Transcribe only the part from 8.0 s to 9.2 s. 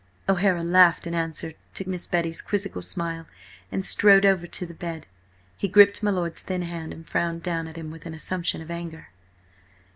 an assumption of anger.